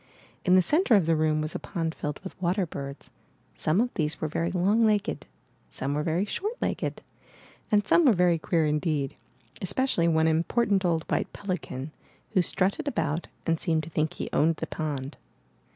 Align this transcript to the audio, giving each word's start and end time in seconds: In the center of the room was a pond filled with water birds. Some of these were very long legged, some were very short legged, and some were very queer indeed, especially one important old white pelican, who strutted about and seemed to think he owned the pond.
In 0.45 0.55
the 0.55 0.63
center 0.63 0.95
of 0.95 1.05
the 1.05 1.15
room 1.15 1.41
was 1.41 1.53
a 1.53 1.59
pond 1.59 1.93
filled 1.93 2.19
with 2.23 2.35
water 2.41 2.65
birds. 2.65 3.11
Some 3.53 3.79
of 3.79 3.93
these 3.93 4.19
were 4.19 4.27
very 4.27 4.51
long 4.51 4.83
legged, 4.83 5.27
some 5.69 5.93
were 5.93 6.01
very 6.01 6.25
short 6.25 6.53
legged, 6.59 7.03
and 7.71 7.85
some 7.85 8.05
were 8.07 8.13
very 8.13 8.39
queer 8.39 8.65
indeed, 8.65 9.15
especially 9.61 10.07
one 10.07 10.25
important 10.27 10.83
old 10.83 11.03
white 11.07 11.31
pelican, 11.33 11.91
who 12.31 12.41
strutted 12.41 12.87
about 12.87 13.27
and 13.45 13.59
seemed 13.59 13.83
to 13.83 13.91
think 13.91 14.13
he 14.13 14.27
owned 14.33 14.55
the 14.55 14.65
pond. 14.65 15.17